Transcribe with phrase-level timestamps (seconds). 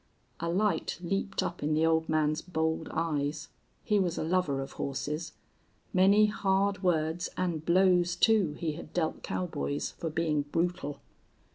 [0.39, 3.49] A light leaped up in the old man's bold eyes.
[3.83, 5.33] He was a lover of horses.
[5.93, 11.01] Many hard words, and blows, too, he had dealt cowboys for being brutal.